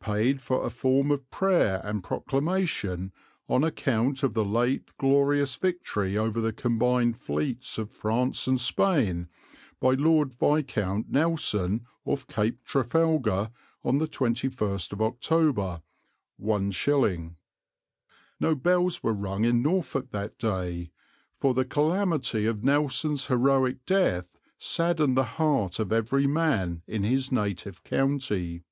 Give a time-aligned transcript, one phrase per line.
[0.00, 3.12] Paid for a form of Prayer and Proclamation
[3.48, 9.28] on account of the late glorious victory over the combined fleets of France and Spain
[9.78, 13.52] by Lord Viscount Nelson off Cape Trafalgar
[13.84, 15.82] on 21st October,
[16.42, 17.34] 1/".
[18.40, 20.90] No bells were rung in Norfolk that day,
[21.36, 27.30] for the calamity of Nelson's heroic death saddened the heart of every man in his
[27.30, 28.64] native county.